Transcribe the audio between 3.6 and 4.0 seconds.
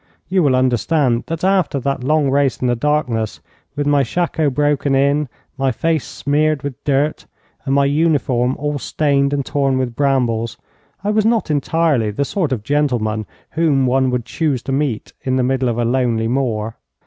with